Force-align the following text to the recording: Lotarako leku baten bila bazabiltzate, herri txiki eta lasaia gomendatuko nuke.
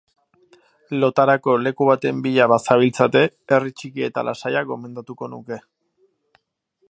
Lotarako 1.01 1.53
leku 1.65 1.87
baten 1.89 2.23
bila 2.27 2.47
bazabiltzate, 2.53 3.23
herri 3.57 3.75
txiki 3.81 4.07
eta 4.09 4.23
lasaia 4.31 4.67
gomendatuko 4.71 5.33
nuke. 5.35 5.63